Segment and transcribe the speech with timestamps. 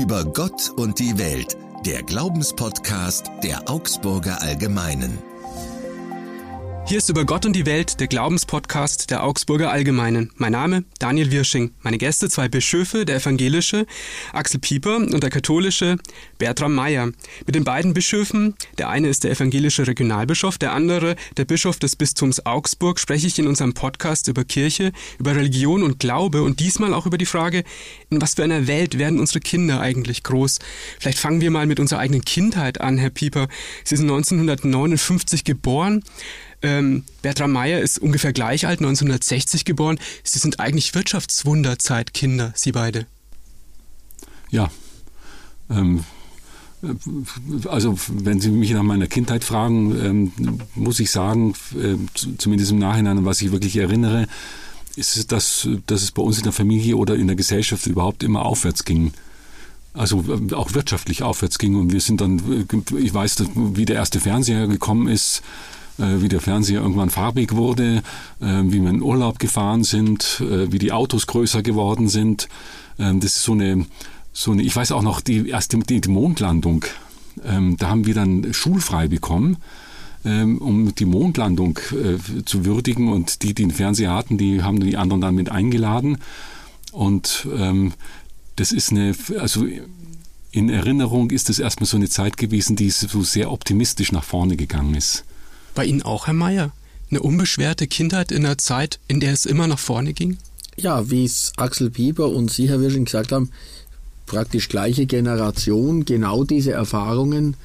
[0.00, 5.29] Über Gott und die Welt, der Glaubenspodcast der Augsburger Allgemeinen.
[6.90, 10.32] Hier ist über Gott und die Welt der Glaubenspodcast der Augsburger Allgemeinen.
[10.34, 11.70] Mein Name Daniel Wirsching.
[11.82, 13.86] Meine Gäste zwei Bischöfe, der evangelische
[14.32, 15.98] Axel Pieper und der katholische
[16.38, 17.12] Bertram Meyer.
[17.46, 21.94] Mit den beiden Bischöfen, der eine ist der evangelische Regionalbischof, der andere der Bischof des
[21.94, 26.92] Bistums Augsburg, spreche ich in unserem Podcast über Kirche, über Religion und Glaube und diesmal
[26.92, 27.62] auch über die Frage,
[28.08, 30.58] in was für einer Welt werden unsere Kinder eigentlich groß?
[30.98, 33.46] Vielleicht fangen wir mal mit unserer eigenen Kindheit an, Herr Pieper.
[33.84, 36.02] Sie sind 1959 geboren.
[36.62, 39.98] Ähm, Bertram Meyer ist ungefähr gleich alt, 1960 geboren.
[40.22, 43.06] Sie sind eigentlich Wirtschaftswunderzeitkinder, Sie beide.
[44.50, 44.70] Ja.
[45.70, 46.04] Ähm,
[47.68, 51.96] also wenn Sie mich nach meiner Kindheit fragen, ähm, muss ich sagen, äh,
[52.38, 54.26] zumindest im Nachhinein, was ich wirklich erinnere,
[54.96, 58.44] ist dass, dass es bei uns in der Familie oder in der Gesellschaft überhaupt immer
[58.44, 59.12] aufwärts ging
[59.94, 61.76] also äh, auch wirtschaftlich aufwärts ging.
[61.76, 65.42] Und wir sind dann, äh, ich weiß, wie der erste Fernseher gekommen ist,
[66.00, 68.02] wie der Fernseher irgendwann farbig wurde,
[68.40, 72.48] äh, wie wir in Urlaub gefahren sind, äh, wie die Autos größer geworden sind.
[72.98, 73.86] Ähm, das ist so eine,
[74.32, 76.84] so eine, ich weiß auch noch, die erste die, Mondlandung,
[77.44, 79.58] ähm, da haben wir dann schulfrei bekommen
[80.22, 81.78] ähm, um die Mondlandung
[82.44, 83.10] zu würdigen.
[83.10, 86.18] Und die, die den Fernseher hatten, die haben die anderen dann mit eingeladen.
[86.92, 87.48] Und
[88.56, 89.64] das ist eine, also
[90.50, 94.56] in Erinnerung ist das erstmal so eine Zeit gewesen, die so sehr optimistisch nach vorne
[94.56, 95.24] gegangen ist.
[95.74, 96.72] Bei Ihnen auch, Herr Mayer?
[97.10, 100.38] Eine unbeschwerte Kindheit in einer Zeit, in der es immer nach vorne ging?
[100.76, 103.50] Ja, wie es Axel Pieper und Sie, Herr Wirsching, gesagt haben,
[104.26, 107.56] praktisch gleiche Generation, genau diese Erfahrungen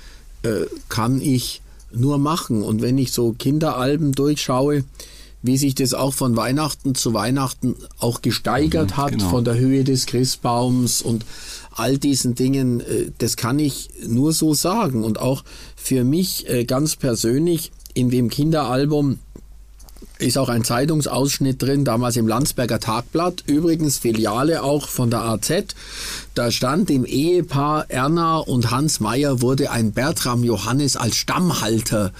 [0.41, 2.63] äh, kann ich nur machen.
[2.63, 4.83] Und wenn ich so Kinderalben durchschaue,
[5.43, 9.29] wie sich das auch von Weihnachten zu Weihnachten auch gesteigert mhm, hat, genau.
[9.29, 11.23] von der Höhe des Christbaums und
[11.71, 15.03] all diesen Dingen, äh, das kann ich nur so sagen.
[15.03, 15.43] Und auch
[15.75, 19.17] für mich äh, ganz persönlich in dem Kinderalbum
[20.17, 25.51] ist auch ein Zeitungsausschnitt drin, damals im Landsberger Tagblatt, übrigens Filiale auch von der AZ.
[26.33, 32.13] Da stand im Ehepaar Erna und Hans Meyer wurde ein Bertram Johannes als Stammhalter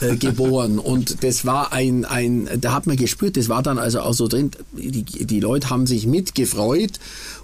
[0.00, 0.78] äh, geboren.
[0.78, 4.28] und das war ein, ein, da hat man gespürt, das war dann also auch so
[4.28, 7.00] drin, die, die Leute haben sich mitgefreut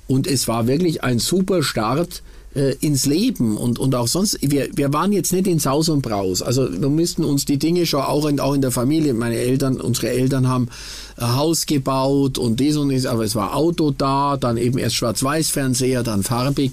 [0.06, 2.22] und es war wirklich ein super Start
[2.58, 6.02] äh, ins Leben und, und auch sonst, wir, wir waren jetzt nicht in Saus und
[6.02, 6.42] Braus.
[6.42, 9.80] Also wir müssten uns die Dinge schon auch in, auch in der Familie, meine Eltern,
[9.80, 10.68] unsere Eltern haben
[11.16, 14.96] ein Haus gebaut und dies und dies, aber es war Auto da, dann eben erst
[14.96, 16.72] Schwarz-Weiß-Fernseher, dann farbig.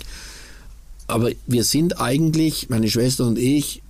[1.06, 3.84] Aber wir sind eigentlich, meine Schwester und ich,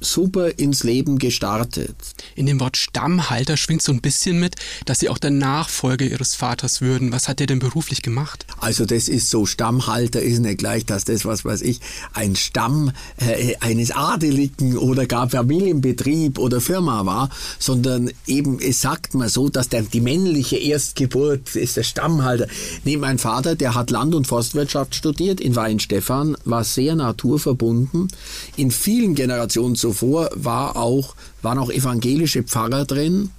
[0.00, 1.94] super ins Leben gestartet.
[2.34, 4.56] In dem Wort Stammhalter schwingt so ein bisschen mit,
[4.86, 7.12] dass Sie auch der Nachfolger Ihres Vaters würden.
[7.12, 8.46] Was hat er denn beruflich gemacht?
[8.58, 11.80] Also das ist so, Stammhalter ist nicht gleich, dass das, was weiß ich,
[12.14, 19.14] ein Stamm äh, eines Adeligen oder gar Familienbetrieb oder Firma war, sondern eben, es sagt
[19.14, 22.46] man so, dass der, die männliche Erstgeburt ist der Stammhalter.
[22.84, 28.08] Nee, mein Vater, der hat Land- und Forstwirtschaft studiert in Weinstefan, war sehr naturverbunden,
[28.56, 33.30] in vielen Generationen so zuvor war auch, waren auch evangelische Pfarrer drin.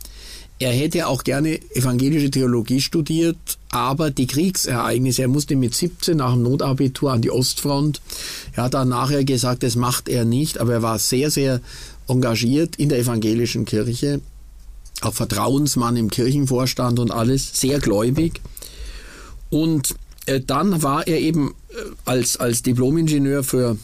[0.60, 3.38] Er hätte auch gerne evangelische Theologie studiert,
[3.72, 8.02] aber die Kriegsereignisse, er musste mit 17 nach dem Notabitur an die Ostfront.
[8.54, 11.62] Er hat dann nachher gesagt, das macht er nicht, aber er war sehr, sehr
[12.08, 14.20] engagiert in der evangelischen Kirche,
[15.02, 18.42] auch Vertrauensmann im Kirchenvorstand und alles, sehr gläubig.
[19.50, 19.96] Und
[20.26, 21.74] äh, dann war er eben äh,
[22.06, 23.78] als, als Diplomingenieur für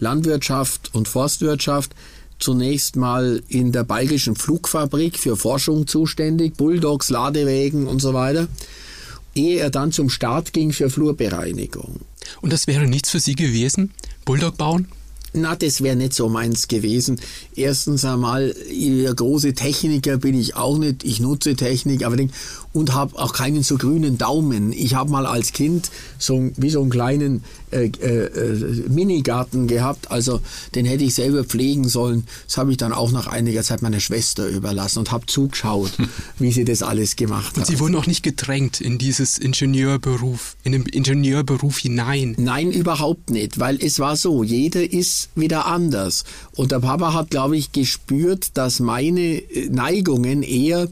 [0.00, 1.94] Landwirtschaft und Forstwirtschaft
[2.38, 8.48] zunächst mal in der Bayerischen Flugfabrik für Forschung zuständig, Bulldogs, Ladewägen und so weiter,
[9.34, 12.00] ehe er dann zum Start ging für Flurbereinigung.
[12.40, 13.92] Und das wäre nichts für Sie gewesen?
[14.24, 14.88] Bulldog bauen?
[15.32, 17.20] Na, das wäre nicht so meins gewesen.
[17.54, 18.52] Erstens einmal,
[19.14, 21.04] große Techniker bin ich auch nicht.
[21.04, 22.32] Ich nutze Technik, aber denk,
[22.72, 24.72] und habe auch keinen so grünen Daumen.
[24.72, 30.40] Ich habe mal als Kind so wie so einen kleinen äh, äh, Minigarten gehabt, also
[30.74, 32.26] den hätte ich selber pflegen sollen.
[32.46, 35.92] Das habe ich dann auch nach einiger Zeit meiner Schwester überlassen und habe zugeschaut,
[36.38, 37.58] wie sie das alles gemacht hat.
[37.58, 42.34] Und Sie wurden auch nicht gedrängt in dieses Ingenieurberuf, in den Ingenieurberuf hinein?
[42.38, 46.24] Nein, überhaupt nicht, weil es war so, jeder ist wieder anders.
[46.52, 50.88] Und der Papa hat, glaube ich, gespürt, dass meine Neigungen eher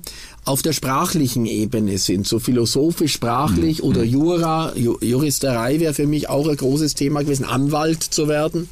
[0.49, 3.89] auf der sprachlichen Ebene sind, so philosophisch, sprachlich mhm.
[3.89, 8.69] oder Jura, Juristerei wäre für mich auch ein großes Thema gewesen, Anwalt zu werden.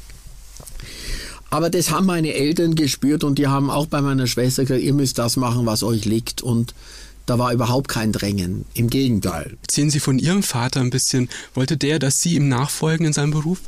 [1.49, 4.93] Aber das haben meine Eltern gespürt und die haben auch bei meiner Schwester gesagt, ihr
[4.93, 6.41] müsst das machen, was euch liegt.
[6.41, 6.73] Und
[7.25, 8.65] da war überhaupt kein Drängen.
[8.73, 9.55] Im Gegenteil.
[9.61, 11.29] Erzählen Sie von Ihrem Vater ein bisschen.
[11.53, 13.59] Wollte der, dass Sie ihm nachfolgen in seinem Beruf?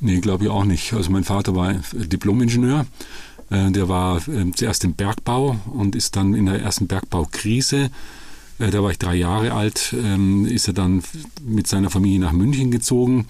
[0.00, 0.92] Nee, glaube ich auch nicht.
[0.92, 2.86] Also mein Vater war Diplomingenieur.
[3.50, 7.90] Äh, der war ähm, zuerst im Bergbau und ist dann in der ersten Bergbaukrise
[8.58, 11.02] äh, da war ich drei Jahre alt, ähm, ist er dann
[11.44, 13.26] mit seiner Familie nach München gezogen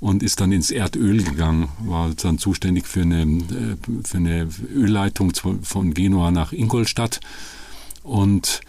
[0.00, 5.32] und ist dann ins Erdöl gegangen, war dann zuständig für eine, äh, für eine Ölleitung
[5.34, 7.20] von Genua nach Ingolstadt.
[8.04, 8.60] Und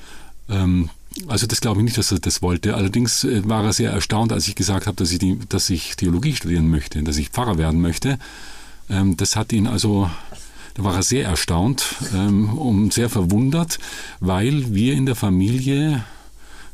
[0.50, 0.90] ähm,
[1.28, 2.76] also das glaube ich nicht, dass er das wollte.
[2.76, 6.36] Allerdings war er sehr erstaunt, als ich gesagt habe, dass ich, die, dass ich Theologie
[6.36, 8.20] studieren möchte, dass ich Pfarrer werden möchte.
[8.88, 10.10] Das hat ihn also
[10.80, 13.80] da war er sehr erstaunt ähm, und sehr verwundert,
[14.22, 16.06] weil wir in der Familie,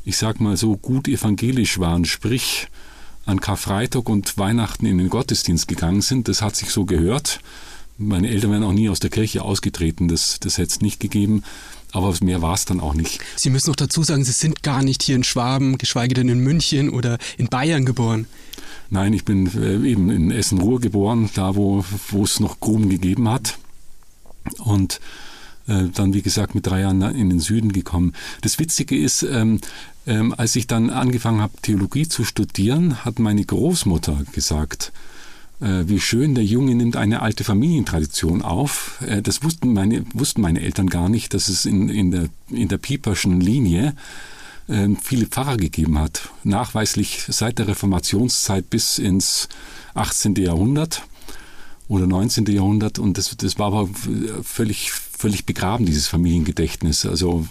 [0.04, 2.68] ich sag mal so, gut evangelisch waren, sprich
[3.26, 6.28] an Karfreitag und Weihnachten in den Gottesdienst gegangen sind.
[6.28, 7.40] Das hat sich so gehört.
[7.98, 11.42] Meine Eltern wären auch nie aus der Kirche ausgetreten, das, das hätte es nicht gegeben.
[11.92, 13.22] Aber mehr war es dann auch nicht.
[13.38, 16.42] Sie müssen noch dazu sagen, Sie sind gar nicht hier in Schwaben, geschweige denn in
[16.42, 18.28] München oder in Bayern geboren.
[18.92, 23.28] Nein, ich bin äh, eben in Essen-Ruhr geboren, da wo, wo es noch Gruben gegeben
[23.30, 23.58] hat
[24.66, 25.00] und
[25.68, 28.14] äh, dann, wie gesagt, mit drei Jahren in den Süden gekommen.
[28.42, 29.60] Das Witzige ist, ähm,
[30.08, 34.92] ähm, als ich dann angefangen habe, Theologie zu studieren, hat meine Großmutter gesagt,
[35.62, 39.02] äh, wie schön, der Junge nimmt eine alte Familientradition auf.
[39.08, 42.68] Äh, das wussten meine, wussten meine Eltern gar nicht, dass es in, in, der, in
[42.68, 43.96] der Pieperschen Linie
[44.68, 46.30] äh, viele Pfarrer gegeben hat.
[46.44, 49.50] Nachweislich seit der Reformationszeit bis ins
[49.96, 50.36] 18.
[50.36, 51.04] Jahrhundert
[51.88, 52.46] oder 19.
[52.48, 53.90] Jahrhundert und das, das war aber
[54.44, 57.06] völlig, völlig begraben, dieses Familiengedächtnis.
[57.06, 57.48] Also,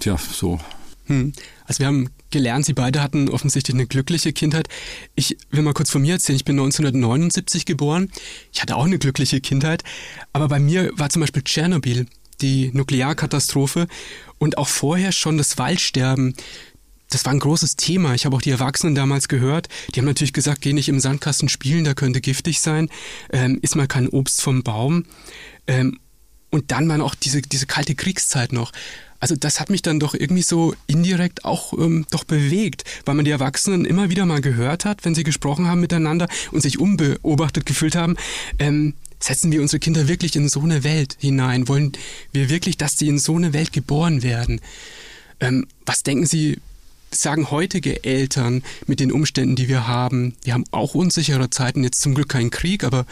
[0.00, 0.58] tja, so.
[1.06, 1.32] Hm.
[1.66, 4.68] Also wir haben gelernt, Sie beide hatten offensichtlich eine glückliche Kindheit.
[5.14, 6.36] Ich will mal kurz von mir erzählen.
[6.36, 8.10] Ich bin 1979 geboren.
[8.52, 9.84] Ich hatte auch eine glückliche Kindheit.
[10.32, 12.06] Aber bei mir war zum Beispiel Tschernobyl,
[12.40, 13.86] die Nuklearkatastrophe
[14.38, 16.34] und auch vorher schon das Waldsterben
[17.10, 18.14] das war ein großes Thema.
[18.14, 19.68] Ich habe auch die Erwachsenen damals gehört.
[19.94, 22.88] Die haben natürlich gesagt, geh nicht im Sandkasten spielen, da könnte giftig sein.
[23.32, 25.04] Ähm, isst mal kein Obst vom Baum.
[25.66, 25.98] Ähm,
[26.50, 28.72] und dann waren auch diese, diese kalte Kriegszeit noch.
[29.18, 33.24] Also das hat mich dann doch irgendwie so indirekt auch ähm, doch bewegt, weil man
[33.24, 37.66] die Erwachsenen immer wieder mal gehört hat, wenn sie gesprochen haben miteinander und sich unbeobachtet
[37.66, 38.16] gefühlt haben.
[38.58, 41.68] Ähm, setzen wir unsere Kinder wirklich in so eine Welt hinein?
[41.68, 41.92] Wollen
[42.32, 44.60] wir wirklich, dass sie in so eine Welt geboren werden?
[45.40, 46.58] Ähm, was denken Sie,
[47.10, 52.00] sagen heutige Eltern mit den Umständen, die wir haben, wir haben auch unsichere Zeiten, jetzt
[52.00, 53.06] zum Glück keinen Krieg, aber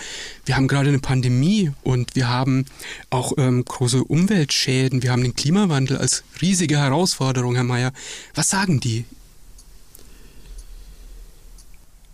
[0.44, 2.66] wir haben gerade eine Pandemie und wir haben
[3.10, 7.92] auch ähm, große Umweltschäden, wir haben den Klimawandel als riesige Herausforderung, Herr Mayer.
[8.34, 9.04] Was sagen die?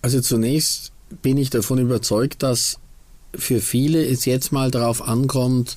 [0.03, 0.93] Also zunächst
[1.23, 2.79] bin ich davon überzeugt, dass
[3.35, 5.77] für viele es jetzt mal darauf ankommt,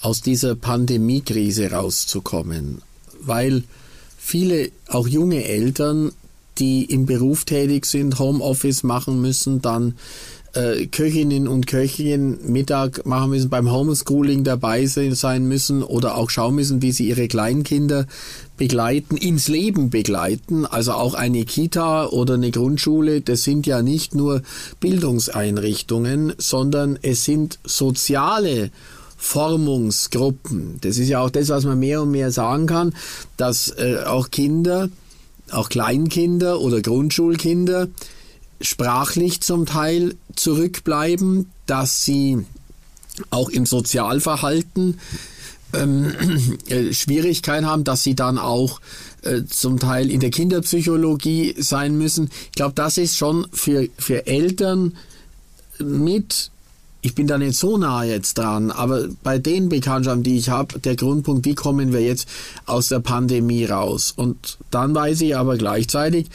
[0.00, 2.82] aus dieser Pandemiekrise rauszukommen,
[3.20, 3.64] weil
[4.26, 6.10] viele, auch junge Eltern,
[6.58, 9.94] die im Beruf tätig sind, Homeoffice machen müssen, dann
[10.54, 16.56] äh, Köchinnen und Köchinnen Mittag machen müssen, beim Homeschooling dabei sein müssen oder auch schauen
[16.56, 18.06] müssen, wie sie ihre Kleinkinder
[18.56, 20.66] begleiten, ins Leben begleiten.
[20.66, 24.42] Also auch eine Kita oder eine Grundschule, das sind ja nicht nur
[24.80, 28.72] Bildungseinrichtungen, sondern es sind soziale
[29.16, 30.78] Formungsgruppen.
[30.80, 32.94] Das ist ja auch das, was man mehr und mehr sagen kann,
[33.36, 34.88] dass äh, auch Kinder,
[35.50, 37.88] auch Kleinkinder oder Grundschulkinder
[38.60, 42.44] sprachlich zum Teil zurückbleiben, dass sie
[43.30, 44.98] auch im Sozialverhalten
[45.74, 46.12] ähm,
[46.68, 48.80] äh, Schwierigkeiten haben, dass sie dann auch
[49.22, 52.30] äh, zum Teil in der Kinderpsychologie sein müssen.
[52.46, 54.96] Ich glaube, das ist schon für, für Eltern
[55.78, 56.50] mit
[57.06, 60.80] ich bin da nicht so nah jetzt dran, aber bei den Bekanntschaften, die ich habe,
[60.80, 62.28] der Grundpunkt, wie kommen wir jetzt
[62.66, 64.12] aus der Pandemie raus?
[64.16, 66.26] Und dann weiß ich aber gleichzeitig,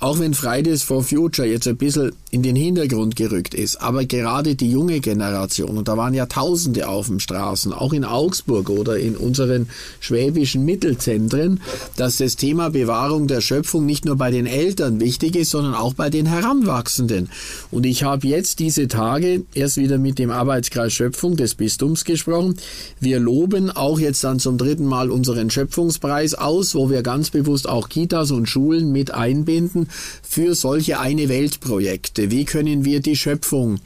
[0.00, 4.54] auch wenn Fridays for Future jetzt ein bisschen in den Hintergrund gerückt ist, aber gerade
[4.54, 8.98] die junge Generation, und da waren ja Tausende auf den Straßen, auch in Augsburg oder
[8.98, 9.68] in unseren
[10.00, 11.60] schwäbischen Mittelzentren,
[11.96, 15.92] dass das Thema Bewahrung der Schöpfung nicht nur bei den Eltern wichtig ist, sondern auch
[15.92, 17.28] bei den Heranwachsenden.
[17.70, 22.56] Und ich habe jetzt diese Tage erst wieder mit dem Arbeitskreis Schöpfung des Bistums gesprochen.
[23.00, 27.68] Wir loben auch jetzt dann zum dritten Mal unseren Schöpfungspreis aus, wo wir ganz bewusst
[27.68, 29.89] auch Kitas und Schulen mit einbinden
[30.22, 32.30] für solche eine Weltprojekte.
[32.30, 33.80] Wie können wir die Schöpfung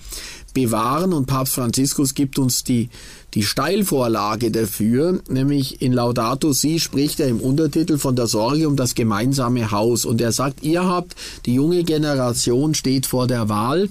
[0.53, 1.13] bewahren?
[1.13, 2.89] Und Papst Franziskus gibt uns die,
[3.35, 8.77] die Steilvorlage dafür, nämlich in Laudato Si spricht er im Untertitel von der Sorge um
[8.77, 10.05] das gemeinsame Haus.
[10.05, 13.89] Und er sagt, ihr habt, die junge Generation steht vor der Wahl,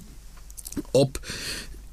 [0.91, 1.19] ob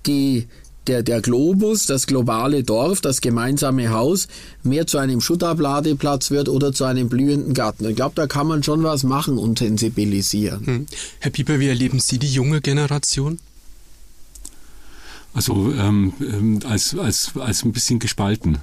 [0.06, 0.46] die
[0.86, 4.28] der, der Globus, das globale Dorf, das gemeinsame Haus
[4.62, 7.88] mehr zu einem Schuttabladeplatz wird oder zu einem blühenden Garten.
[7.88, 10.66] Ich glaube, da kann man schon was machen und sensibilisieren.
[10.66, 10.86] Hm.
[11.18, 13.38] Herr Pieper, wie erleben Sie die junge Generation?
[15.32, 18.58] Also ähm, ähm als, als, als ein bisschen gespalten.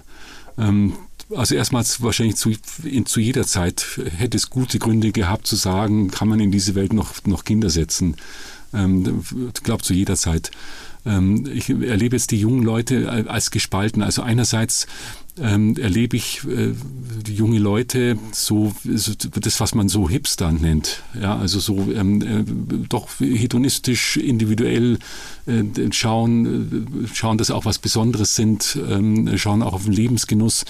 [0.58, 0.94] Ähm,
[1.36, 2.52] also erstmals wahrscheinlich zu,
[2.84, 3.86] in, zu jeder Zeit
[4.18, 7.70] hätte es gute Gründe gehabt zu sagen, kann man in diese Welt noch, noch Kinder
[7.70, 8.16] setzen.
[8.74, 9.24] Ähm,
[9.64, 10.52] glaube zu jeder Zeit.
[11.06, 14.04] Ähm, ich erlebe jetzt die jungen Leute als gespalten.
[14.04, 14.88] Also einerseits
[15.40, 16.74] ähm, erlebe ich äh,
[17.28, 21.04] junge Leute so, so, das, was man so Hipster nennt.
[21.20, 22.44] Ja, also so ähm, äh,
[22.90, 25.00] doch hedonistisch, individuell
[25.46, 30.66] äh, schauen, äh, schauen, dass auch was Besonderes sind, ähm, schauen auch auf den Lebensgenuss.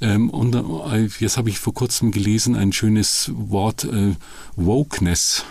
[0.00, 4.14] Ähm, und äh, jetzt habe ich vor kurzem gelesen ein schönes Wort, äh,
[4.56, 5.44] Wokeness.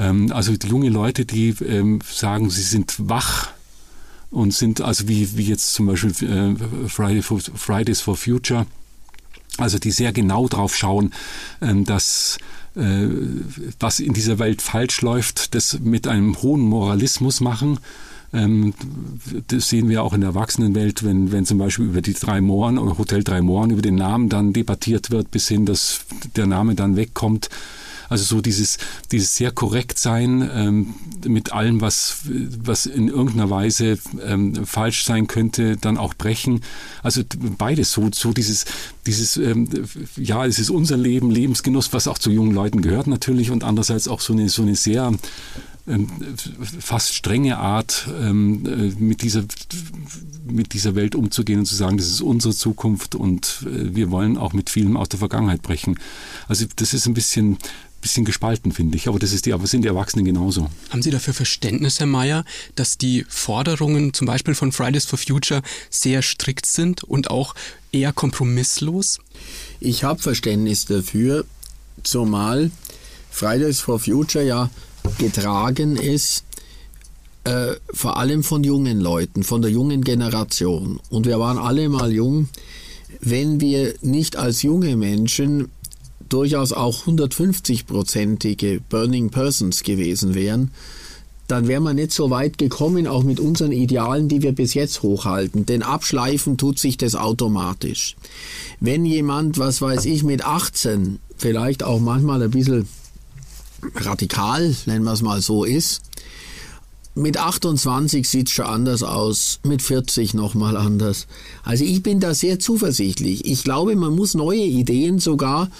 [0.00, 3.50] Ähm, also die junge Leute, die ähm, sagen, sie sind wach
[4.30, 8.66] und sind also wie, wie jetzt zum Beispiel äh, Friday for, Fridays for Future,
[9.58, 11.12] also die sehr genau drauf schauen,
[11.60, 12.38] ähm, dass
[12.76, 13.08] äh,
[13.78, 17.78] was in dieser Welt falsch läuft, das mit einem hohen Moralismus machen.
[18.32, 18.72] Ähm,
[19.48, 22.78] das sehen wir auch in der Erwachsenenwelt, wenn, wenn zum Beispiel über die drei Mohren
[22.78, 26.02] oder Hotel drei Mohren über den Namen dann debattiert wird, bis hin, dass
[26.36, 27.50] der Name dann wegkommt.
[28.10, 28.76] Also so dieses,
[29.12, 30.94] dieses sehr korrekt sein ähm,
[31.26, 32.18] mit allem, was,
[32.62, 36.60] was in irgendeiner Weise ähm, falsch sein könnte, dann auch brechen.
[37.02, 37.22] Also
[37.56, 38.66] beides, so, so dieses,
[39.06, 39.68] dieses, ähm,
[40.16, 44.08] ja, es ist unser Leben, Lebensgenuss, was auch zu jungen Leuten gehört natürlich und andererseits
[44.08, 45.12] auch so eine, so eine sehr
[45.86, 46.08] ähm,
[46.78, 49.44] fast strenge Art, ähm, äh, mit, dieser,
[50.44, 54.36] mit dieser Welt umzugehen und zu sagen, das ist unsere Zukunft und äh, wir wollen
[54.36, 55.98] auch mit vielem aus der Vergangenheit brechen.
[56.48, 57.58] Also das ist ein bisschen
[58.00, 59.08] bisschen gespalten, finde ich.
[59.08, 60.68] Aber das ist die, aber sind die Erwachsenen genauso.
[60.90, 65.62] Haben Sie dafür Verständnis, Herr Mayer, dass die Forderungen zum Beispiel von Fridays for Future
[65.90, 67.54] sehr strikt sind und auch
[67.92, 69.18] eher kompromisslos?
[69.80, 71.44] Ich habe Verständnis dafür,
[72.02, 72.70] zumal
[73.30, 74.70] Fridays for Future ja
[75.18, 76.44] getragen ist,
[77.44, 81.00] äh, vor allem von jungen Leuten, von der jungen Generation.
[81.08, 82.48] Und wir waren alle mal jung.
[83.20, 85.70] Wenn wir nicht als junge Menschen
[86.32, 90.70] durchaus auch 150-prozentige Burning Persons gewesen wären,
[91.50, 95.02] dann wäre man nicht so weit gekommen, auch mit unseren Idealen, die wir bis jetzt
[95.02, 95.66] hochhalten.
[95.66, 98.16] Denn abschleifen tut sich das automatisch.
[98.78, 102.86] Wenn jemand, was weiß ich, mit 18 vielleicht auch manchmal ein bisschen
[103.96, 106.02] radikal, nennen wir es mal so, ist,
[107.16, 111.26] mit 28 sieht es schon anders aus, mit 40 nochmal anders.
[111.64, 113.44] Also ich bin da sehr zuversichtlich.
[113.44, 115.70] Ich glaube, man muss neue Ideen sogar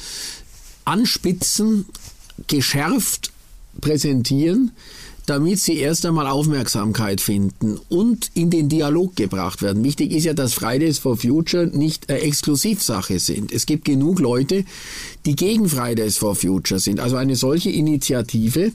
[0.91, 1.87] anspitzen,
[2.47, 3.33] geschärft
[3.81, 4.73] präsentieren,
[5.27, 9.85] damit sie erst einmal Aufmerksamkeit finden und in den Dialog gebracht werden.
[9.85, 13.53] Wichtig ist ja, dass Fridays for Future nicht eine Exklusivsache sind.
[13.53, 14.65] Es gibt genug Leute,
[15.27, 16.99] die gegen Fridays for Future sind.
[16.99, 18.73] Also eine solche Initiative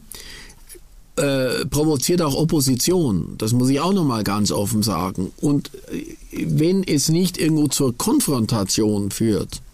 [1.17, 3.35] äh, provoziert auch Opposition.
[3.37, 5.33] Das muss ich auch nochmal ganz offen sagen.
[5.41, 9.64] Und äh, wenn es nicht irgendwo zur Konfrontation führt, äh,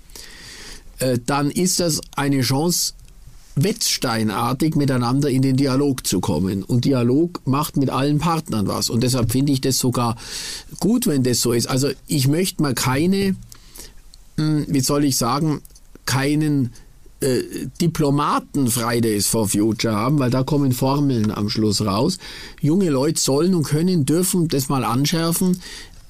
[1.25, 2.93] dann ist das eine Chance,
[3.55, 6.63] wetzsteinartig miteinander in den Dialog zu kommen.
[6.63, 8.89] Und Dialog macht mit allen Partnern was.
[8.89, 10.15] Und deshalb finde ich das sogar
[10.79, 11.67] gut, wenn das so ist.
[11.67, 13.35] Also ich möchte mal keine,
[14.37, 15.61] hm, wie soll ich sagen,
[16.05, 16.71] keinen
[17.19, 17.41] äh,
[17.79, 22.17] Diplomaten Fridays for Future haben, weil da kommen Formeln am Schluss raus.
[22.61, 25.61] Junge Leute sollen und können, dürfen das mal anschärfen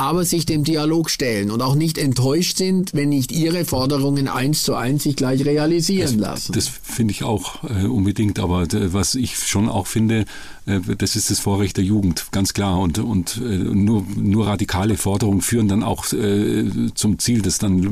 [0.02, 4.64] aber sich dem Dialog stellen und auch nicht enttäuscht sind, wenn nicht ihre Forderungen eins
[4.64, 6.54] zu eins sich gleich realisieren das, lassen.
[6.54, 10.26] Das finde ich auch äh, unbedingt, aber äh, was ich schon auch finde,
[10.66, 12.80] äh, das ist das Vorrecht der Jugend, ganz klar.
[12.80, 16.66] Und, und äh, nur, nur radikale Forderungen führen dann auch äh,
[16.96, 17.86] zum Ziel, das dann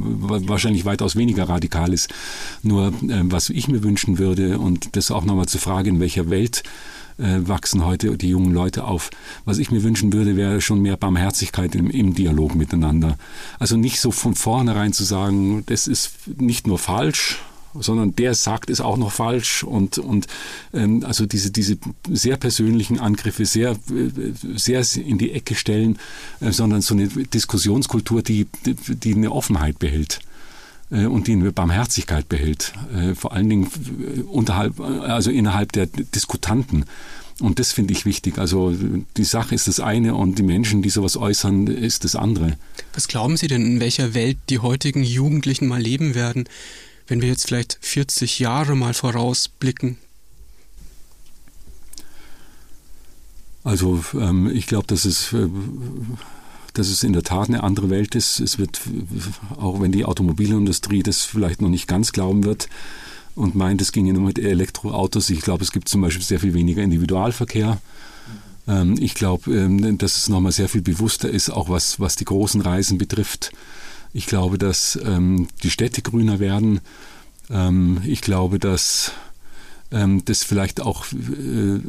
[0.50, 2.10] wahrscheinlich weitaus weniger radikal ist.
[2.64, 6.32] Nur äh, was ich mir wünschen würde, und das auch nochmal zur Frage, in welcher
[6.32, 6.64] Welt
[7.20, 9.10] wachsen heute die jungen Leute auf.
[9.46, 13.18] Was ich mir wünschen würde, wäre schon mehr Barmherzigkeit im, im Dialog miteinander.
[13.60, 17.40] Also nicht so von vornherein zu sagen, das ist nicht nur falsch,
[17.74, 20.28] sondern der sagt es auch noch falsch und und
[20.74, 21.78] ähm, also diese diese
[22.10, 23.76] sehr persönlichen Angriffe sehr
[24.56, 26.00] sehr in die Ecke stellen,
[26.40, 30.20] äh, sondern so eine Diskussionskultur, die die eine Offenheit behält.
[30.92, 35.86] Äh, und die eine Barmherzigkeit behält, äh, vor allen Dingen äh, unterhalb, also innerhalb der
[35.88, 36.86] Diskutanten.
[37.40, 38.38] Und das finde ich wichtig.
[38.38, 38.74] Also
[39.16, 42.58] die Sache ist das eine und die Menschen, die sowas äußern, ist das andere.
[42.94, 46.50] Was glauben Sie denn, in welcher Welt die heutigen Jugendlichen mal leben werden,
[47.08, 49.98] wenn wir jetzt vielleicht 40 Jahre mal vorausblicken?
[53.64, 55.48] Also ähm, ich glaube, dass es, äh,
[56.74, 58.40] dass es in der Tat eine andere Welt ist.
[58.40, 58.82] Es wird,
[59.58, 62.70] auch wenn die Automobilindustrie das vielleicht noch nicht ganz glauben wird
[63.36, 65.30] und meint, es ginge nur mit Elektroautos.
[65.30, 67.80] Ich glaube, es gibt zum Beispiel sehr viel weniger Individualverkehr.
[68.68, 72.26] Ähm, ich glaube, ähm, dass es nochmal sehr viel bewusster ist, auch was, was die
[72.26, 73.52] großen Reisen betrifft.
[74.14, 76.82] Ich glaube, dass ähm, die Städte grüner werden.
[78.04, 79.12] Ich glaube, dass
[79.90, 81.80] das vielleicht auch äh,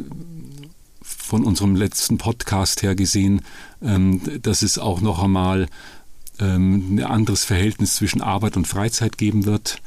[1.03, 3.43] von unserem letzten Podcast her gesehen,
[3.83, 5.69] ähm, dass es auch noch einmal
[6.39, 9.81] ähm, ein anderes Verhältnis zwischen Arbeit und Freizeit geben wird.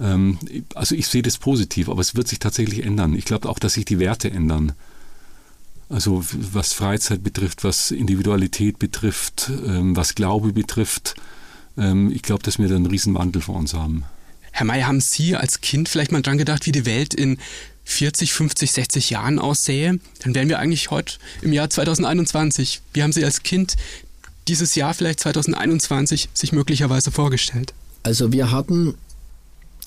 [0.00, 0.38] Ähm,
[0.74, 3.14] also ich sehe das positiv, aber es wird sich tatsächlich ändern.
[3.14, 4.72] Ich glaube auch, dass sich die Werte ändern.
[5.88, 11.16] Also was Freizeit betrifft, was Individualität betrifft, was Glaube betrifft.
[11.76, 14.04] Ich glaube, dass wir da einen Riesenwandel vor uns haben.
[14.52, 17.38] Herr Mayer, haben Sie als Kind vielleicht mal dran gedacht, wie die Welt in
[17.84, 19.98] 40, 50, 60 Jahren aussähe?
[20.22, 22.80] Dann wären wir eigentlich heute im Jahr 2021.
[22.92, 23.76] Wie haben Sie als Kind
[24.48, 27.74] dieses Jahr vielleicht 2021 sich möglicherweise vorgestellt?
[28.02, 28.94] Also wir hatten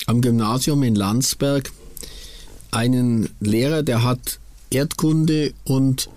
[0.06, 1.70] am Gymnasium in Landsberg
[2.70, 4.38] einen Lehrer, der hat
[4.70, 6.08] Erdkunde und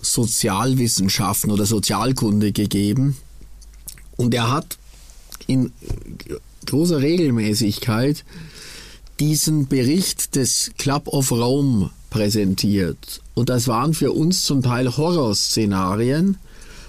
[0.00, 3.16] Sozialwissenschaften oder Sozialkunde gegeben.
[4.16, 4.78] Und er hat
[5.46, 5.72] in
[6.66, 8.24] großer Regelmäßigkeit
[9.20, 13.20] diesen Bericht des Club of Rome präsentiert.
[13.34, 16.36] Und das waren für uns zum Teil Horrorszenarien,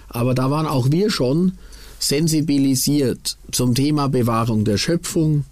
[0.09, 1.53] aber da waren auch wir schon
[1.99, 5.45] sensibilisiert zum Thema Bewahrung der Schöpfung,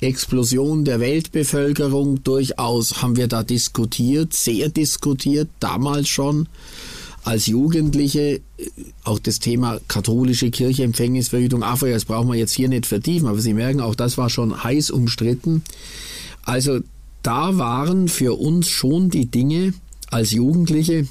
[0.00, 2.22] Explosion der Weltbevölkerung.
[2.24, 6.48] Durchaus haben wir da diskutiert, sehr diskutiert, damals schon.
[7.22, 8.40] Als Jugendliche
[9.04, 13.40] auch das Thema katholische Kirche, Empfängnisverhütung, Afrika, das brauchen wir jetzt hier nicht vertiefen, aber
[13.40, 15.62] Sie merken, auch das war schon heiß umstritten.
[16.42, 16.80] Also
[17.22, 19.74] da waren für uns schon die Dinge
[20.10, 21.06] als Jugendliche,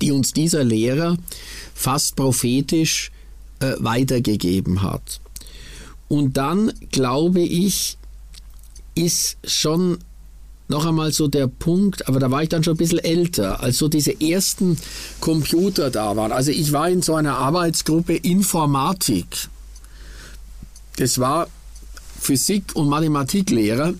[0.00, 1.16] die uns dieser Lehrer
[1.74, 3.10] fast prophetisch
[3.60, 5.20] äh, weitergegeben hat.
[6.08, 7.98] Und dann glaube ich,
[8.94, 9.98] ist schon
[10.68, 13.78] noch einmal so der Punkt, aber da war ich dann schon ein bisschen älter, als
[13.78, 14.76] so diese ersten
[15.20, 16.30] Computer da waren.
[16.30, 19.48] Also ich war in so einer Arbeitsgruppe Informatik.
[20.96, 21.48] Das war
[22.20, 23.94] Physik- und Mathematiklehrer.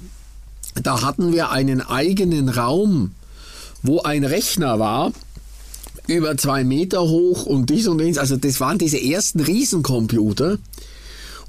[0.83, 3.12] Da hatten wir einen eigenen Raum,
[3.83, 5.12] wo ein Rechner war,
[6.07, 8.19] über zwei Meter hoch und dies und dies.
[8.19, 10.59] Also das waren diese ersten Riesencomputer.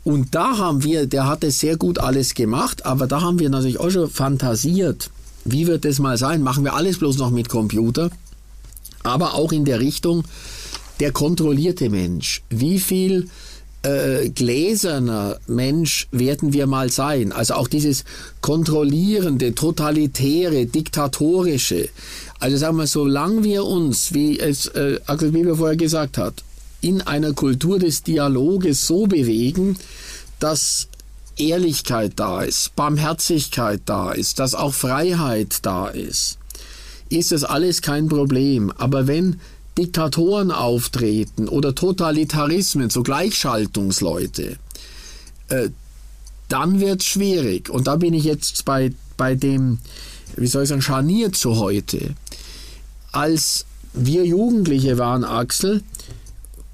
[0.04, 3.50] Und da haben wir, der hat es sehr gut alles gemacht, aber da haben wir
[3.50, 5.10] natürlich auch schon fantasiert,
[5.46, 6.42] wie wird das mal sein?
[6.42, 8.10] Machen wir alles bloß noch mit Computer?
[9.04, 10.24] Aber auch in der Richtung
[11.00, 12.42] der kontrollierte Mensch.
[12.50, 13.30] Wie viel
[13.84, 17.32] äh, gläserner Mensch werden wir mal sein?
[17.32, 18.04] Also auch dieses
[18.42, 21.90] kontrollierende, totalitäre, diktatorische.
[22.40, 26.44] Also sagen wir, solange wir uns, wie es äh, Axel Bieber vorher gesagt hat,
[26.82, 29.78] in einer Kultur des Dialoges so bewegen,
[30.40, 30.88] dass
[31.38, 36.38] Ehrlichkeit da ist, Barmherzigkeit da ist, dass auch Freiheit da ist,
[37.10, 38.72] ist das alles kein Problem.
[38.78, 39.40] Aber wenn
[39.80, 44.58] Diktatoren auftreten oder Totalitarismen, so Gleichschaltungsleute,
[45.48, 45.70] äh,
[46.50, 47.70] dann wird es schwierig.
[47.70, 49.80] Und da bin ich jetzt bei, bei dem,
[50.36, 52.16] wie soll ich sagen, Scharnier zu heute.
[53.14, 55.82] Als wir Jugendliche waren, Axel,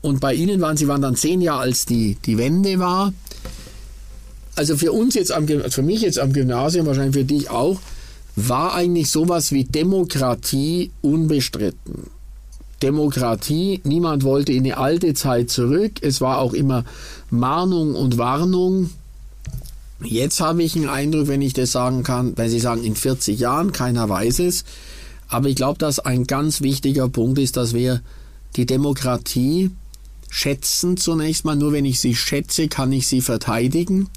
[0.02, 3.14] und bei Ihnen waren Sie waren dann zehn Jahre, als die, die Wende war.
[4.56, 7.80] Also für uns jetzt am, für mich jetzt am Gymnasium, wahrscheinlich für dich auch,
[8.36, 12.15] war eigentlich sowas wie Demokratie unbestritten.
[12.86, 15.94] Demokratie, niemand wollte in die alte Zeit zurück.
[16.02, 16.86] Es war auch immer
[17.32, 18.92] Mahnung und Warnung.
[20.04, 23.40] Jetzt habe ich einen Eindruck, wenn ich das sagen kann, wenn Sie sagen, in 40
[23.40, 24.66] Jahren, keiner weiß es.
[25.28, 28.02] Aber ich glaube, dass ein ganz wichtiger Punkt ist, dass wir
[28.56, 29.72] die Demokratie
[30.30, 31.56] schätzen zunächst mal.
[31.56, 34.12] Nur wenn ich sie schätze, kann ich sie verteidigen.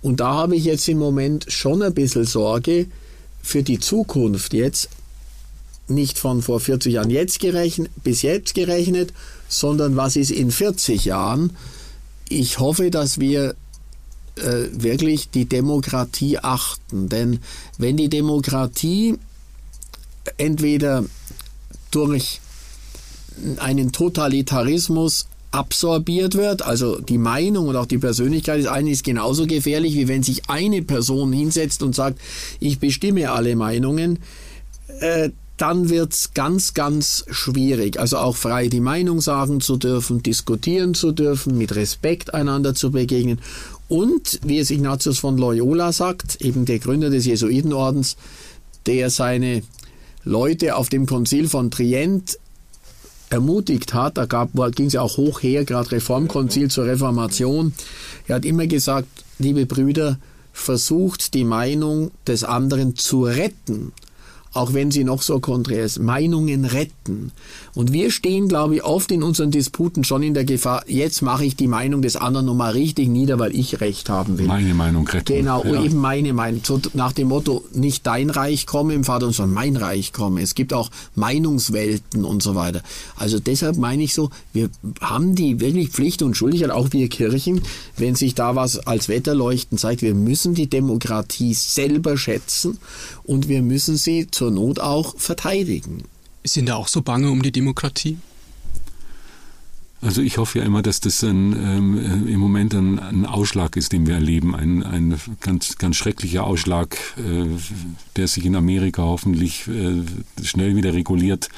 [0.00, 2.86] Und da habe ich jetzt im Moment schon ein bisschen Sorge
[3.42, 4.90] für die Zukunft jetzt.
[5.88, 9.12] Nicht von vor 40 Jahren jetzt gerechnet, bis jetzt gerechnet,
[9.48, 11.56] sondern was ist in 40 Jahren.
[12.28, 13.54] Ich hoffe, dass wir
[14.36, 17.08] äh, wirklich die Demokratie achten.
[17.08, 17.40] Denn
[17.78, 19.16] wenn die Demokratie
[20.36, 21.04] entweder
[21.90, 22.40] durch
[23.58, 26.62] einen Totalitarismus absorbiert wird.
[26.62, 30.50] Also die Meinung und auch die Persönlichkeit des einen ist genauso gefährlich, wie wenn sich
[30.50, 32.20] eine Person hinsetzt und sagt,
[32.60, 34.18] ich bestimme alle Meinungen.
[35.00, 37.98] Äh, dann wird's ganz, ganz schwierig.
[37.98, 42.90] Also auch frei die Meinung sagen zu dürfen, diskutieren zu dürfen, mit Respekt einander zu
[42.90, 43.40] begegnen.
[43.88, 48.16] Und, wie es Ignatius von Loyola sagt, eben der Gründer des Jesuitenordens,
[48.86, 49.62] der seine
[50.24, 52.38] Leute auf dem Konzil von Trient
[53.30, 57.74] ermutigt hat, da ging es ja auch hoch her, gerade Reformkonzil zur Reformation,
[58.28, 60.18] er hat immer gesagt, liebe Brüder,
[60.52, 63.92] versucht die Meinung des anderen zu retten
[64.56, 67.32] auch wenn sie noch so konträr ist, Meinungen retten.
[67.74, 71.44] Und wir stehen, glaube ich, oft in unseren Disputen schon in der Gefahr, jetzt mache
[71.44, 74.46] ich die Meinung des anderen nochmal richtig nieder, weil ich Recht haben will.
[74.46, 75.34] Meine Meinung retten.
[75.34, 75.82] Genau, ja.
[75.82, 76.62] eben meine Meinung.
[76.64, 80.40] So nach dem Motto, nicht dein Reich komme im Vater, sondern mein Reich komme.
[80.40, 82.82] Es gibt auch Meinungswelten und so weiter.
[83.16, 87.60] Also deshalb meine ich so, wir haben die wirklich Pflicht und Schuldigkeit, auch wir Kirchen,
[87.96, 92.78] wenn sich da was als Wetterleuchten zeigt, wir müssen die Demokratie selber schätzen
[93.24, 96.04] und wir müssen sie zur Not auch verteidigen.
[96.44, 98.18] Sind da auch so bange um die Demokratie?
[100.02, 103.76] Also ich hoffe ja immer, dass das ein, ähm, äh, im Moment ein, ein, Ausschlag
[103.76, 104.54] ist, den wir erleben.
[104.54, 107.46] Ein, ein ganz, ganz schrecklicher Ausschlag, äh,
[108.14, 110.02] der sich in Amerika hoffentlich äh,
[110.44, 111.48] schnell wieder reguliert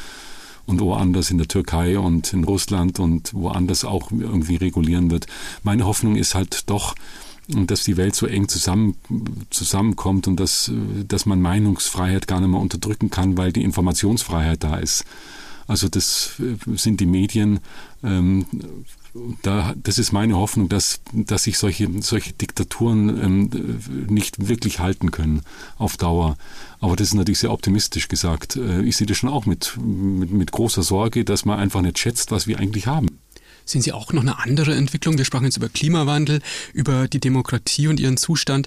[0.67, 5.27] und woanders in der Türkei und in Russland und woanders auch irgendwie regulieren wird.
[5.65, 6.95] Meine Hoffnung ist halt doch,
[7.55, 8.97] und dass die Welt so eng zusammen,
[9.51, 10.71] zusammenkommt und dass,
[11.07, 15.05] dass man Meinungsfreiheit gar nicht mehr unterdrücken kann, weil die Informationsfreiheit da ist.
[15.69, 17.61] Also das äh, sind die Medien.
[18.03, 18.47] Ähm,
[19.43, 23.51] da, das ist meine Hoffnung, dass, dass sich solche, solche Diktaturen ähm,
[24.09, 25.43] nicht wirklich halten können
[25.77, 26.37] auf Dauer.
[26.81, 28.57] Aber das ist natürlich sehr optimistisch gesagt.
[28.57, 31.99] Äh, ich sehe das schon auch mit, mit, mit großer Sorge, dass man einfach nicht
[31.99, 33.09] schätzt, was wir eigentlich haben.
[33.69, 35.19] Sehen Sie auch noch eine andere Entwicklung?
[35.19, 36.41] Wir sprachen jetzt über Klimawandel,
[36.73, 38.67] über die Demokratie und ihren Zustand.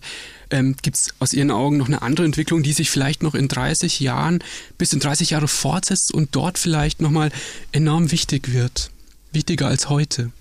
[0.52, 3.48] Ähm, Gibt es aus Ihren Augen noch eine andere Entwicklung, die sich vielleicht noch in
[3.48, 4.44] 30 Jahren,
[4.78, 7.32] bis in 30 Jahre fortsetzt und dort vielleicht nochmal
[7.72, 8.92] enorm wichtig wird?
[9.32, 10.32] Wichtiger als heute?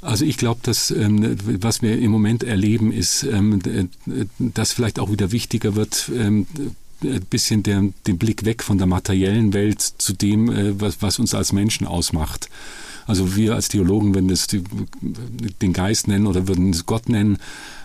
[0.00, 3.90] Also ich glaube, dass ähm, was wir im Moment erleben, ist, ähm,
[4.38, 6.46] dass vielleicht auch wieder wichtiger wird, ähm,
[7.02, 11.18] ein bisschen der, den Blick weg von der materiellen Welt zu dem, äh, was, was
[11.18, 12.48] uns als Menschen ausmacht.
[13.08, 17.38] Also wir als Theologen würden das den Geist nennen oder würden es Gott nennen.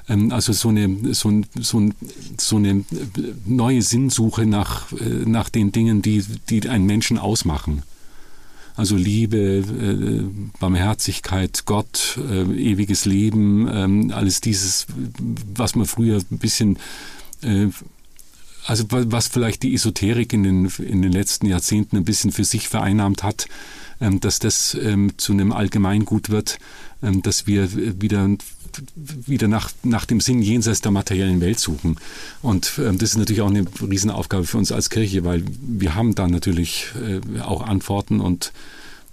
[0.09, 1.89] Ähm, also so eine, so, so,
[2.37, 2.83] so eine
[3.45, 7.83] neue Sinnsuche nach, äh, nach den Dingen, die, die einen Menschen ausmachen.
[8.75, 10.23] Also Liebe, äh,
[10.59, 14.87] Barmherzigkeit, Gott, äh, ewiges Leben, ähm, alles dieses,
[15.55, 16.77] was man früher ein bisschen
[18.65, 22.69] also was vielleicht die Esoterik in den, in den letzten Jahrzehnten ein bisschen für sich
[22.69, 23.47] vereinnahmt hat,
[23.99, 26.59] dass das ähm, zu einem Allgemeingut wird,
[27.01, 28.29] ähm, dass wir wieder
[29.27, 31.97] wieder nach, nach dem Sinn jenseits der materiellen Welt suchen.
[32.41, 36.15] Und ähm, das ist natürlich auch eine Riesenaufgabe für uns als Kirche, weil wir haben
[36.15, 38.51] da natürlich äh, auch Antworten und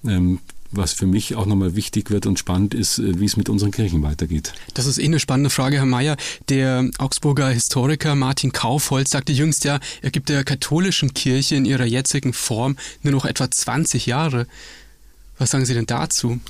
[0.05, 0.39] ähm,
[0.73, 3.71] was für mich auch nochmal wichtig wird und spannend ist, äh, wie es mit unseren
[3.71, 4.53] Kirchen weitergeht.
[4.75, 6.17] Das ist eh eine spannende Frage, Herr Mayer.
[6.49, 11.87] Der Augsburger Historiker Martin Kaufholz sagte jüngst ja, er gibt der katholischen Kirche in ihrer
[11.87, 14.47] jetzigen Form nur noch etwa 20 Jahre.
[15.39, 16.41] Was sagen Sie denn dazu?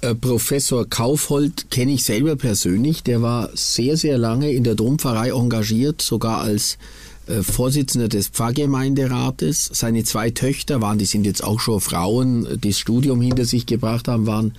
[0.00, 3.02] Äh, Professor Kaufhold kenne ich selber persönlich.
[3.02, 7.03] Der war sehr, sehr lange in der Dompfarrei engagiert, sogar als äh,
[7.42, 9.70] Vorsitzender des Pfarrgemeinderates.
[9.72, 13.66] Seine zwei Töchter waren, die sind jetzt auch schon Frauen, die das Studium hinter sich
[13.66, 14.54] gebracht haben, waren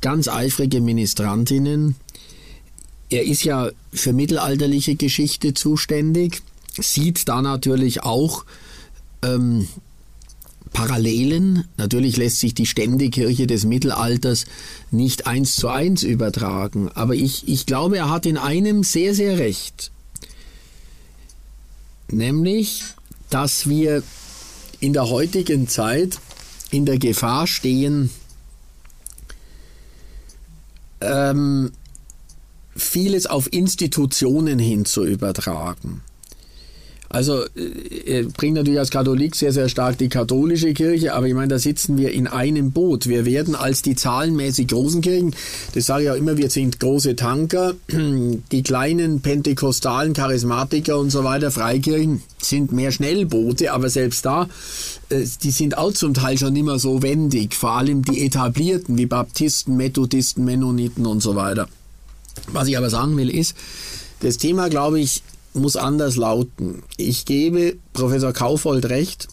[0.00, 1.96] ganz eifrige Ministrantinnen.
[3.08, 6.42] Er ist ja für mittelalterliche Geschichte zuständig,
[6.78, 8.44] sieht da natürlich auch
[9.22, 9.68] ähm,
[10.72, 11.64] Parallelen.
[11.76, 14.46] Natürlich lässt sich die Ständekirche des Mittelalters
[14.90, 19.38] nicht eins zu eins übertragen, aber ich, ich glaube, er hat in einem sehr, sehr
[19.38, 19.92] recht.
[22.12, 22.84] Nämlich,
[23.30, 24.02] dass wir
[24.80, 26.18] in der heutigen Zeit
[26.70, 28.10] in der Gefahr stehen,
[31.00, 31.72] ähm,
[32.76, 36.02] vieles auf Institutionen hin zu übertragen.
[37.12, 41.48] Also äh, bringt natürlich als Katholik sehr, sehr stark die katholische Kirche, aber ich meine,
[41.48, 43.06] da sitzen wir in einem Boot.
[43.06, 45.34] Wir werden als die zahlenmäßig großen Kirchen,
[45.74, 47.74] das sage ich auch immer, wir sind große Tanker,
[48.50, 54.48] die kleinen Pentekostalen, Charismatiker und so weiter, Freikirchen sind mehr Schnellboote, aber selbst da,
[55.10, 59.04] äh, die sind auch zum Teil schon immer so wendig, vor allem die etablierten wie
[59.04, 61.68] Baptisten, Methodisten, Mennoniten und so weiter.
[62.52, 63.54] Was ich aber sagen will ist,
[64.20, 65.22] das Thema, glaube ich,
[65.54, 66.82] muss anders lauten.
[66.96, 69.28] Ich gebe Professor Kaufold recht,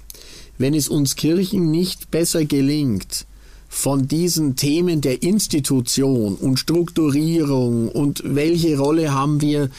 [0.58, 3.26] wenn es uns Kirchen nicht besser gelingt,
[3.70, 9.70] von diesen Themen der Institution und Strukturierung und welche Rolle haben wir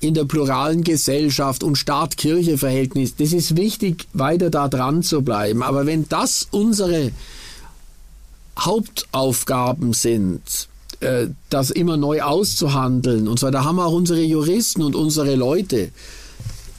[0.00, 5.62] in der pluralen Gesellschaft und Staat-Kirche-Verhältnis, das ist wichtig, weiter da dran zu bleiben.
[5.62, 7.12] Aber wenn das unsere
[8.58, 10.69] Hauptaufgaben sind,
[11.48, 13.52] das immer neu auszuhandeln und weiter.
[13.52, 15.90] Da haben wir auch unsere Juristen und unsere Leute.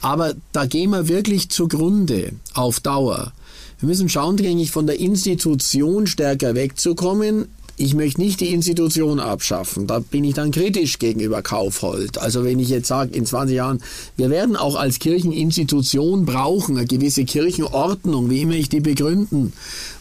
[0.00, 3.32] Aber da gehen wir wirklich zugrunde auf Dauer.
[3.80, 7.48] Wir müssen schauen, gängig von der Institution stärker wegzukommen.
[7.76, 9.86] Ich möchte nicht die Institution abschaffen.
[9.86, 12.18] Da bin ich dann kritisch gegenüber Kaufhold.
[12.18, 13.82] Also wenn ich jetzt sage, in 20 Jahren,
[14.16, 19.52] wir werden auch als Kircheninstitution brauchen, eine gewisse Kirchenordnung, wie immer ich die begründen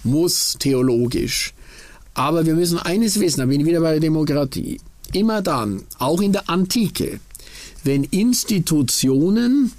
[0.04, 1.54] muss, theologisch.
[2.14, 4.80] Aber wir müssen eines wissen, da bin ich wieder bei der Demokratie.
[5.14, 7.20] Immer dann, auch in der Antike,
[7.84, 9.72] wenn Institutionen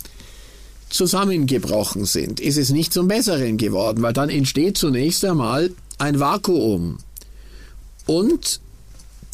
[0.88, 6.98] zusammengebrochen sind, ist es nicht zum Besseren geworden, weil dann entsteht zunächst einmal ein Vakuum.
[8.06, 8.60] Und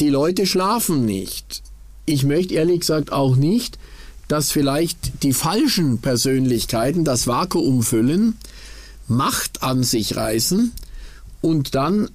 [0.00, 1.62] die Leute schlafen nicht.
[2.06, 3.78] Ich möchte ehrlich gesagt auch nicht,
[4.28, 8.36] dass vielleicht die falschen Persönlichkeiten das Vakuum füllen,
[9.10, 10.72] Macht an sich reißen
[11.40, 12.10] und dann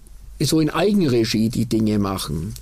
[0.48, 2.54] so in Eigenregie die Dinge machen.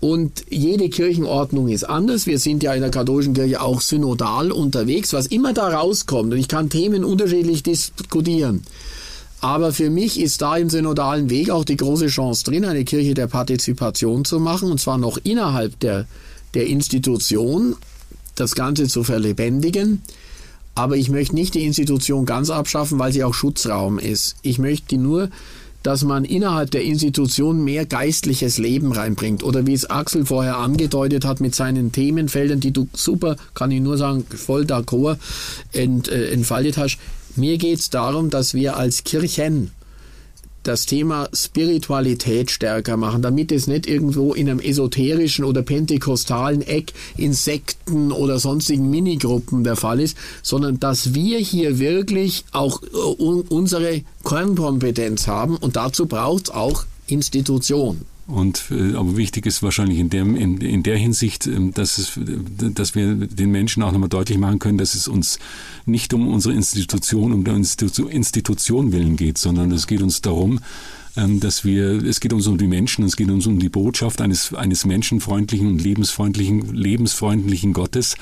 [0.00, 2.26] Und jede Kirchenordnung ist anders.
[2.26, 6.32] Wir sind ja in der katholischen Kirche auch synodal unterwegs, was immer da rauskommt.
[6.32, 8.62] Und ich kann Themen unterschiedlich diskutieren.
[9.42, 13.14] Aber für mich ist da im synodalen Weg auch die große Chance drin, eine Kirche
[13.14, 16.06] der Partizipation zu machen, und zwar noch innerhalb der,
[16.54, 17.76] der Institution,
[18.34, 20.02] das Ganze zu verlebendigen.
[20.74, 24.36] Aber ich möchte nicht die Institution ganz abschaffen, weil sie auch Schutzraum ist.
[24.42, 25.30] Ich möchte nur
[25.82, 29.42] dass man innerhalb der Institution mehr geistliches Leben reinbringt.
[29.42, 33.80] Oder wie es Axel vorher angedeutet hat mit seinen Themenfeldern, die du super, kann ich
[33.80, 35.18] nur sagen, voll d'accord
[35.72, 36.98] ent, äh, entfaltet hast.
[37.36, 39.70] Mir geht es darum, dass wir als Kirchen
[40.70, 46.92] das Thema Spiritualität stärker machen, damit es nicht irgendwo in einem esoterischen oder pentekostalen Eck
[47.16, 52.86] in Sekten oder sonstigen Minigruppen der Fall ist, sondern dass wir hier wirklich auch äh,
[52.96, 58.02] unsere Kernkompetenz haben und dazu braucht es auch Institution.
[58.26, 62.12] Und äh, aber wichtig ist wahrscheinlich in, dem, in, in der Hinsicht, äh, dass, es,
[62.16, 65.38] dass wir den Menschen auch nochmal deutlich machen können, dass es uns
[65.84, 70.60] nicht um unsere Institution, um der Institu Institution willen geht, sondern es geht uns darum,
[71.16, 74.20] ähm, dass wir, es geht uns um die Menschen, es geht uns um die Botschaft
[74.20, 78.14] eines, eines menschenfreundlichen und lebensfreundlichen, lebensfreundlichen Gottes.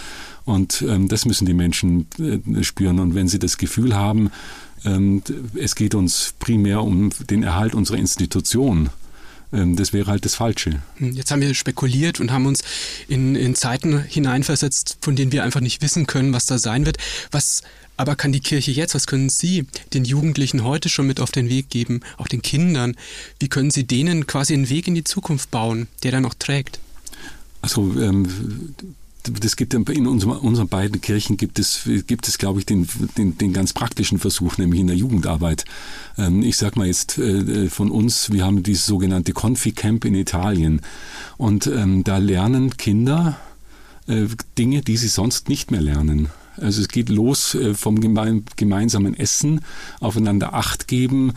[0.44, 2.98] Und ähm, das müssen die Menschen äh, spüren.
[2.98, 4.30] Und wenn sie das Gefühl haben,
[4.84, 5.22] ähm,
[5.54, 8.88] es geht uns primär um den Erhalt unserer Institution, ähm,
[9.50, 10.82] das wäre halt das Falsche.
[10.96, 12.60] Hm, jetzt haben wir spekuliert und haben uns
[13.08, 16.98] in, in Zeiten hineinversetzt, von denen wir einfach nicht wissen können, was da sein wird.
[17.30, 17.62] Was
[17.96, 21.48] aber kann die Kirche jetzt, was können Sie den Jugendlichen heute schon mit auf den
[21.48, 22.94] Weg geben, auch den Kindern?
[23.40, 26.78] Wie können Sie denen quasi einen Weg in die Zukunft bauen, der dann auch trägt?
[27.60, 28.74] Also ähm,
[29.30, 33.52] das gibt in unseren beiden Kirchen gibt es, gibt es, glaube ich, den, den, den
[33.52, 35.64] ganz praktischen Versuch, nämlich in der Jugendarbeit.
[36.16, 40.80] Ähm, ich sage mal jetzt äh, von uns, wir haben dieses sogenannte Confi-Camp in Italien.
[41.36, 43.38] Und ähm, da lernen Kinder
[44.06, 46.28] äh, Dinge, die sie sonst nicht mehr lernen.
[46.60, 49.60] Also es geht los äh, vom gemeinsamen Essen,
[50.00, 51.34] aufeinander Acht geben,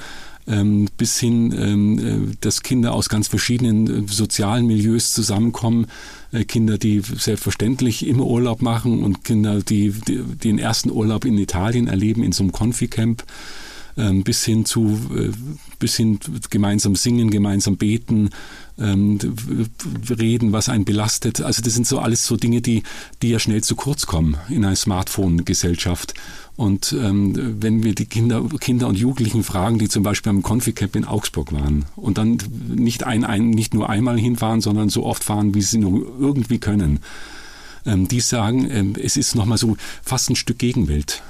[0.97, 5.87] bis hin, ähm, äh, dass Kinder aus ganz verschiedenen äh, sozialen Milieus zusammenkommen.
[6.31, 11.87] Äh, Kinder, die selbstverständlich immer Urlaub machen und Kinder, die den ersten Urlaub in Italien
[11.87, 13.23] erleben in so einem Konfi-Camp
[13.97, 14.99] ähm, bis hin zu
[15.79, 18.29] bis hin gemeinsam singen, gemeinsam beten,
[18.81, 19.19] ähm,
[20.09, 21.41] reden, was einen belastet.
[21.41, 22.83] Also das sind so alles so Dinge, die,
[23.21, 26.13] die ja schnell zu kurz kommen in einer Smartphone-Gesellschaft.
[26.57, 30.95] Und ähm, wenn wir die Kinder, Kinder und Jugendlichen fragen, die zum Beispiel am Conficamp
[30.95, 35.23] in Augsburg waren und dann nicht, ein, ein, nicht nur einmal hinfahren, sondern so oft
[35.23, 36.99] fahren, wie sie nur irgendwie können,
[37.85, 41.23] ähm, die sagen, ähm, es ist nochmal so fast ein Stück Gegenwelt.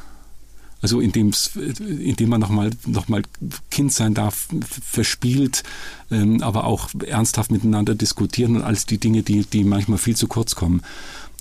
[0.81, 1.31] Also indem,
[1.79, 3.21] indem man nochmal noch mal
[3.69, 4.47] Kind sein darf,
[4.83, 5.63] verspielt,
[6.09, 10.27] ähm, aber auch ernsthaft miteinander diskutieren und alles die Dinge, die, die manchmal viel zu
[10.27, 10.81] kurz kommen.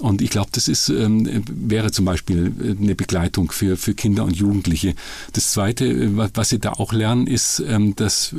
[0.01, 4.25] Und ich glaube, das ist, ähm, wäre zum Beispiel äh, eine Begleitung für, für Kinder
[4.25, 4.95] und Jugendliche.
[5.33, 8.35] Das Zweite, äh, was sie da auch lernen, ist, ähm, dass,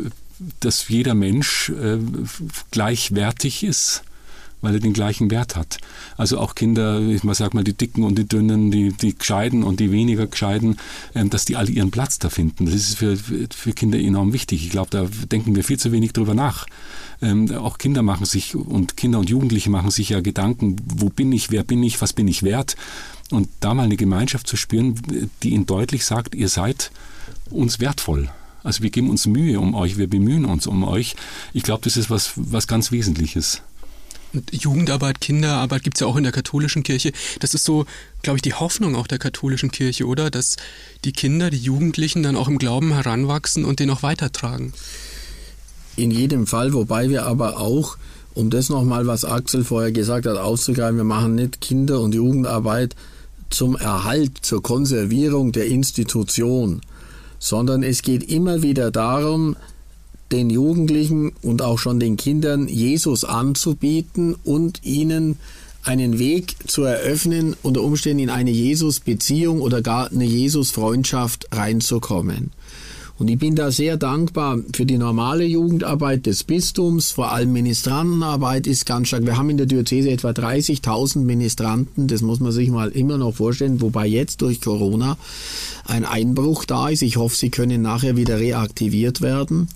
[0.60, 1.98] dass jeder Mensch äh,
[2.72, 4.04] gleichwertig ist
[4.62, 5.78] weil er den gleichen Wert hat.
[6.18, 9.80] Also auch Kinder, ich sag mal, die Dicken und die Dünnen, die, die Gescheiden und
[9.80, 10.78] die weniger Gescheiden,
[11.16, 12.66] ähm, dass die alle ihren Platz da finden.
[12.66, 14.64] Das ist für, für Kinder enorm wichtig.
[14.64, 16.68] Ich glaube, da denken wir viel zu wenig drüber nach.
[17.22, 21.32] Ähm, auch Kinder machen sich und Kinder und Jugendliche machen sich ja Gedanken, wo bin
[21.32, 22.76] ich, wer bin ich, was bin ich wert?
[23.30, 24.96] Und da mal eine Gemeinschaft zu spüren,
[25.44, 26.92] die ihnen deutlich sagt, ihr seid
[27.50, 28.30] uns wertvoll.
[28.64, 31.16] Also wir geben uns Mühe um euch, wir bemühen uns um euch.
[31.54, 33.62] Ich glaube, das ist was, was ganz Wesentliches.
[34.52, 37.12] Jugendarbeit, Kinderarbeit gibt es ja auch in der katholischen Kirche.
[37.40, 37.86] Das ist so,
[38.22, 40.30] glaube ich, die Hoffnung auch der katholischen Kirche, oder?
[40.30, 40.58] Dass
[41.04, 44.74] die Kinder, die Jugendlichen dann auch im Glauben heranwachsen und den auch weitertragen.
[45.98, 47.98] In jedem Fall, wobei wir aber auch,
[48.34, 52.96] um das nochmal, was Axel vorher gesagt hat, aufzugreifen, wir machen nicht Kinder- und Jugendarbeit
[53.50, 56.82] zum Erhalt, zur Konservierung der Institution,
[57.40, 59.58] sondern es geht immer wieder darum,
[60.32, 65.38] den Jugendlichen und auch schon den Kindern Jesus anzubieten und ihnen
[65.84, 72.52] einen Weg zu eröffnen, unter Umständen in eine Jesus-Beziehung oder gar eine Jesus-Freundschaft reinzukommen.
[73.22, 78.66] Und ich bin da sehr dankbar für die normale Jugendarbeit des Bistums, vor allem Ministrantenarbeit
[78.66, 79.28] ist ganz stark.
[79.28, 83.36] Wir haben in der Diözese etwa 30.000 Ministranten, das muss man sich mal immer noch
[83.36, 85.20] vorstellen, wobei jetzt durch Corona
[85.86, 87.04] ein Einbruch da ist.
[87.04, 89.70] Ich hoffe, sie können nachher wieder reaktiviert werden.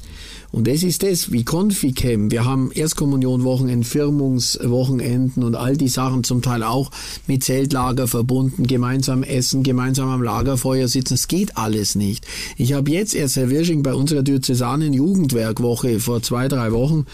[0.56, 2.32] Und das ist es, wie Conficam.
[2.32, 6.92] Wir haben Erstkommunionwochenenden, Firmungswochenenden und all die Sachen zum Teil auch
[7.28, 11.16] mit Zeltlager verbunden, gemeinsam essen, gemeinsam am Lagerfeuer sitzen.
[11.16, 12.26] Es geht alles nicht.
[12.56, 17.06] Ich habe jetzt erst, Herr Wirsching, bei unserer diözesanen Jugendwerkwoche vor zwei, drei Wochen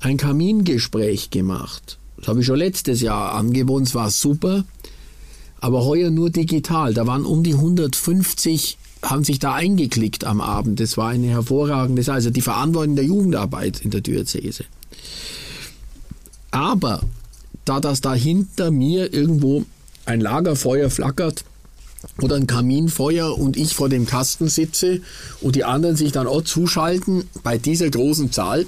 [0.00, 1.98] ein Kamingespräch gemacht.
[2.16, 4.64] Das habe ich schon letztes Jahr angeboten, es war super,
[5.60, 6.94] aber heuer nur digital.
[6.94, 10.80] Da waren um die 150 haben sich da eingeklickt am Abend.
[10.80, 12.16] Das war eine hervorragende Sache.
[12.16, 14.64] Also die Verantwortung der Jugendarbeit in der Diözese.
[16.50, 17.02] Aber
[17.64, 19.64] da das da hinter mir irgendwo
[20.06, 21.44] ein Lagerfeuer flackert
[22.22, 25.00] oder ein Kaminfeuer und ich vor dem Kasten sitze
[25.40, 28.66] und die anderen sich dann auch zuschalten bei dieser großen Zahl,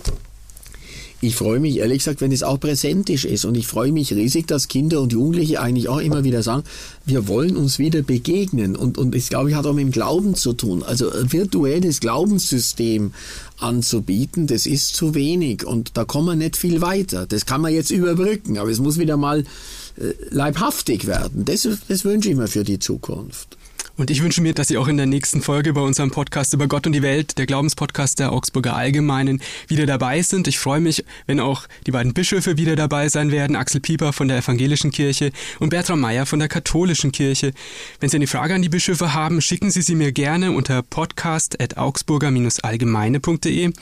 [1.20, 3.44] ich freue mich ehrlich gesagt, wenn es auch präsentisch ist.
[3.44, 6.62] Und ich freue mich riesig, dass Kinder und Jugendliche eigentlich auch immer wieder sagen,
[7.06, 8.76] wir wollen uns wieder begegnen.
[8.76, 10.84] Und, und das, glaube ich, hat auch mit dem Glauben zu tun.
[10.84, 13.12] Also ein virtuelles Glaubenssystem
[13.58, 15.66] anzubieten, das ist zu wenig.
[15.66, 17.26] Und da kommen wir nicht viel weiter.
[17.26, 21.44] Das kann man jetzt überbrücken, aber es muss wieder mal äh, leibhaftig werden.
[21.44, 23.57] Das, das wünsche ich mir für die Zukunft.
[23.98, 26.68] Und ich wünsche mir, dass Sie auch in der nächsten Folge bei unserem Podcast über
[26.68, 30.46] Gott und die Welt, der Glaubenspodcast der Augsburger Allgemeinen, wieder dabei sind.
[30.46, 34.28] Ich freue mich, wenn auch die beiden Bischöfe wieder dabei sein werden, Axel Pieper von
[34.28, 37.52] der Evangelischen Kirche und Bertram Meyer von der Katholischen Kirche.
[37.98, 43.72] Wenn Sie eine Frage an die Bischöfe haben, schicken Sie sie mir gerne unter podcast.augsburger-allgemeine.de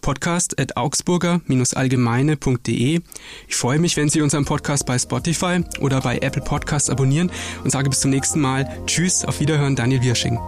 [0.00, 3.00] podcast.augsburger-allgemeine.de
[3.46, 7.30] Ich freue mich, wenn Sie unseren Podcast bei Spotify oder bei Apple Podcasts abonnieren
[7.62, 9.59] und sage bis zum nächsten Mal Tschüss, auf Wiederhören.
[9.60, 10.38] Wiederhören, Daniel Wirsching.